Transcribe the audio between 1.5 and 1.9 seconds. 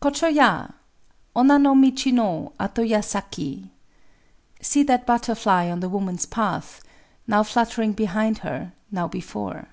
no